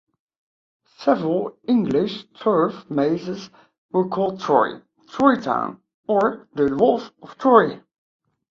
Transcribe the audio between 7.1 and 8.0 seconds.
of Troy".